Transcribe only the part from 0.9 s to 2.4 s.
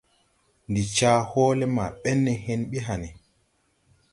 caa hɔɔle ma bɛn ne